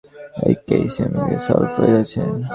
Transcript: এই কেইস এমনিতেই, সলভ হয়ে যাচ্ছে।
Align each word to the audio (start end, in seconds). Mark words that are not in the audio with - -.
এই 0.47 0.55
কেইস 0.67 0.95
এমনিতেই, 1.03 1.39
সলভ 1.45 1.71
হয়ে 1.77 1.91
যাচ্ছে। 1.95 2.21